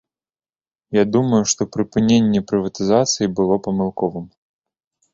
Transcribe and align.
Я 0.97 1.03
думаю, 1.17 1.41
што 1.53 1.61
прыпыненне 1.77 2.43
прыватызацыі 2.53 3.31
было 3.41 3.63
памылковым. 3.69 4.29